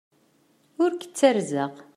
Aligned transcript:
Ur 0.83 0.91
k-ttarzeɣ. 0.93 1.71